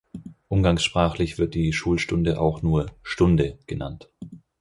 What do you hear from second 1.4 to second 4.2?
die Schulstunde auch nur "Stunde" genannt.